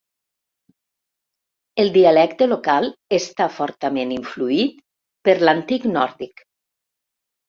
El 1.83 1.91
dialecte 1.97 2.47
local 2.53 2.87
està 3.17 3.47
fortament 3.57 4.13
influït 4.15 4.71
per 5.29 5.37
l'antic 5.45 5.87
nòrdic. 5.93 6.43